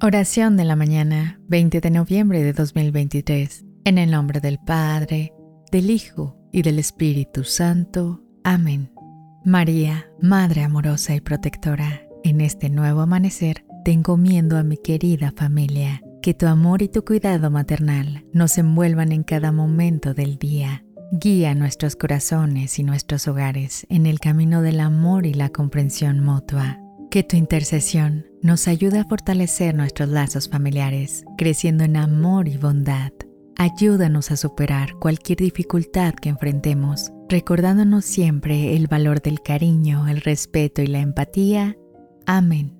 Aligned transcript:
Oración 0.00 0.56
de 0.56 0.64
la 0.64 0.76
mañana, 0.76 1.40
20 1.48 1.80
de 1.80 1.90
noviembre 1.90 2.44
de 2.44 2.52
2023. 2.52 3.64
En 3.84 3.98
el 3.98 4.12
nombre 4.12 4.40
del 4.40 4.58
Padre, 4.58 5.32
del 5.72 5.90
Hijo 5.90 6.36
y 6.52 6.62
del 6.62 6.78
Espíritu 6.78 7.42
Santo. 7.42 8.22
Amén. 8.44 8.92
María, 9.44 10.06
Madre 10.20 10.62
amorosa 10.62 11.16
y 11.16 11.20
protectora, 11.20 12.02
en 12.22 12.40
este 12.40 12.70
nuevo 12.70 13.00
amanecer 13.00 13.64
te 13.84 13.90
encomiendo 13.90 14.56
a 14.56 14.62
mi 14.62 14.76
querida 14.76 15.32
familia, 15.36 16.00
que 16.22 16.32
tu 16.32 16.46
amor 16.46 16.82
y 16.82 16.88
tu 16.88 17.04
cuidado 17.04 17.50
maternal 17.50 18.24
nos 18.32 18.56
envuelvan 18.56 19.10
en 19.10 19.24
cada 19.24 19.50
momento 19.50 20.14
del 20.14 20.38
día. 20.38 20.84
Guía 21.10 21.54
nuestros 21.54 21.96
corazones 21.96 22.78
y 22.78 22.84
nuestros 22.84 23.26
hogares 23.26 23.84
en 23.88 24.06
el 24.06 24.20
camino 24.20 24.62
del 24.62 24.78
amor 24.78 25.26
y 25.26 25.34
la 25.34 25.48
comprensión 25.48 26.20
mutua. 26.20 26.78
Que 27.10 27.22
tu 27.22 27.38
intercesión 27.38 28.26
nos 28.42 28.68
ayude 28.68 28.98
a 28.98 29.04
fortalecer 29.04 29.74
nuestros 29.74 30.10
lazos 30.10 30.50
familiares, 30.50 31.24
creciendo 31.38 31.84
en 31.84 31.96
amor 31.96 32.48
y 32.48 32.58
bondad. 32.58 33.12
Ayúdanos 33.56 34.30
a 34.30 34.36
superar 34.36 34.92
cualquier 35.00 35.38
dificultad 35.38 36.12
que 36.12 36.28
enfrentemos, 36.28 37.10
recordándonos 37.30 38.04
siempre 38.04 38.76
el 38.76 38.88
valor 38.88 39.22
del 39.22 39.40
cariño, 39.40 40.06
el 40.06 40.20
respeto 40.20 40.82
y 40.82 40.86
la 40.86 41.00
empatía. 41.00 41.78
Amén. 42.26 42.78